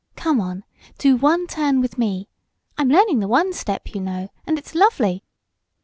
[0.15, 0.63] Come on,
[0.97, 2.27] do one turn with me.
[2.75, 5.23] I'm learning the one step, you know, and it's lovely!